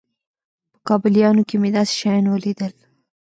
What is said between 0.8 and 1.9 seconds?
کابليانو کښې مې